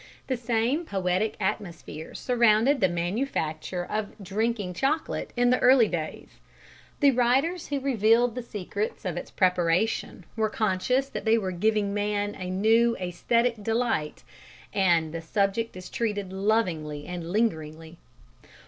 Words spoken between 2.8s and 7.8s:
the manufacture of drinking chocolate in the early days: the writers who